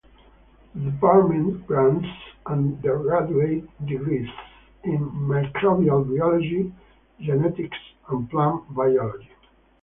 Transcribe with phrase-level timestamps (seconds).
[0.73, 2.07] The department grants
[2.47, 4.27] undergraduate degrees
[4.83, 6.73] in: Microbial Biology,
[7.19, 7.77] Genetics
[8.09, 9.29] and Plant Biology.